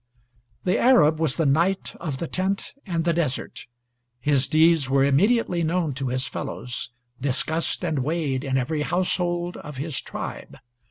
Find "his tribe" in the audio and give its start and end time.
9.77-10.57